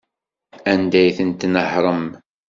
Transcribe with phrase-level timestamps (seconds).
[0.71, 2.03] Anda ay tent-tnehṛem?